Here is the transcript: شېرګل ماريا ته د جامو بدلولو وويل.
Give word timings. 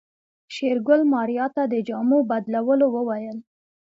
شېرګل 0.53 1.01
ماريا 1.13 1.45
ته 1.55 1.63
د 1.73 1.75
جامو 1.87 2.19
بدلولو 2.29 2.87
وويل. 2.95 3.37